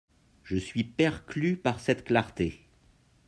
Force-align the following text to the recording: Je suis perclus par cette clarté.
Je 0.41 0.55
suis 0.57 0.83
perclus 0.83 1.57
par 1.57 1.79
cette 1.79 2.03
clarté. 2.05 2.67